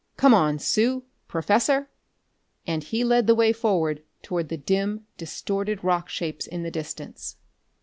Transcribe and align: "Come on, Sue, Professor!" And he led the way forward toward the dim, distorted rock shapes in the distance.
"Come 0.17 0.33
on, 0.33 0.57
Sue, 0.57 1.03
Professor!" 1.27 1.91
And 2.65 2.83
he 2.83 3.03
led 3.03 3.27
the 3.27 3.35
way 3.35 3.53
forward 3.53 4.01
toward 4.23 4.49
the 4.49 4.57
dim, 4.57 5.05
distorted 5.15 5.83
rock 5.83 6.09
shapes 6.09 6.47
in 6.47 6.63
the 6.63 6.71
distance. 6.71 7.35